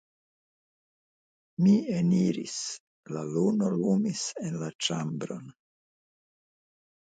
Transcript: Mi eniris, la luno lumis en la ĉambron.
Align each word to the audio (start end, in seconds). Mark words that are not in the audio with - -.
Mi 1.65 1.73
eniris, 1.97 2.55
la 3.17 3.21
luno 3.35 3.69
lumis 3.75 4.25
en 4.47 4.59
la 4.63 4.71
ĉambron. 4.87 5.47